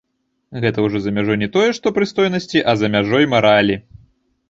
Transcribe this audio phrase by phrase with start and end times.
[0.63, 3.83] Гэта ужо за мяжой не тое што прыстойнасці, а за мяжой маралі.